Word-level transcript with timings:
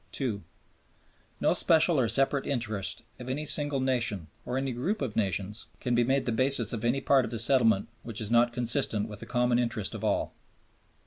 (2) 0.13 0.41
"No 1.39 1.53
special 1.53 1.99
or 1.99 2.07
separate 2.09 2.47
interest 2.47 3.03
of 3.19 3.29
any 3.29 3.45
single 3.45 3.79
nation 3.79 4.29
or 4.47 4.57
any 4.57 4.71
group 4.73 4.99
of 4.99 5.15
nations 5.15 5.67
can 5.79 5.93
be 5.93 6.03
made 6.03 6.25
the 6.25 6.31
basis 6.31 6.73
of 6.73 6.83
any 6.83 6.99
part 7.01 7.23
of 7.23 7.29
the 7.29 7.37
settlement 7.37 7.87
which 8.01 8.19
is 8.19 8.31
not 8.31 8.51
consistent 8.51 9.07
with 9.07 9.19
the 9.19 9.27
common 9.27 9.59
interest 9.59 9.93
of 9.93 10.03
all." 10.03 10.33